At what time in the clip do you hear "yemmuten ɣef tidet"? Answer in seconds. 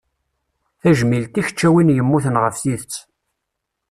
1.95-2.93